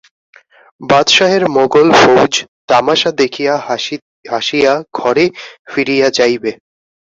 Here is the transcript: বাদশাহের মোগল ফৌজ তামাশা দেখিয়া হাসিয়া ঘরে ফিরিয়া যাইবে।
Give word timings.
বাদশাহের 0.81 1.43
মোগল 1.55 1.87
ফৌজ 2.01 2.33
তামাশা 2.69 3.11
দেখিয়া 3.21 3.53
হাসিয়া 4.25 4.73
ঘরে 4.97 5.25
ফিরিয়া 5.71 6.07
যাইবে। 6.17 6.51